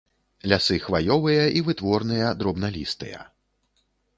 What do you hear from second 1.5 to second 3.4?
і вытворныя драбналістыя.